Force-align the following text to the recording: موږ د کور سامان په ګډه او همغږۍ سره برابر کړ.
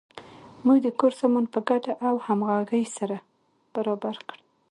موږ 0.65 0.77
د 0.85 0.87
کور 0.99 1.13
سامان 1.19 1.45
په 1.53 1.59
ګډه 1.69 1.93
او 2.07 2.15
همغږۍ 2.25 2.85
سره 2.97 3.17
برابر 3.73 4.15
کړ. 4.29 4.37